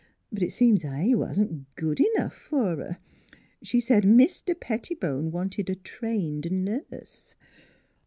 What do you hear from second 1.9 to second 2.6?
enough